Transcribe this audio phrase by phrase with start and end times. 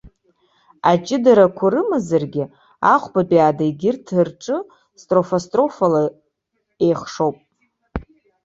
[0.91, 2.43] Аҷыдарақәа рымазаргьы,
[2.93, 4.57] ахәбатәи ада егьырҭ рҿы
[5.01, 6.03] строфа-строфала
[6.85, 7.37] еихшоуп.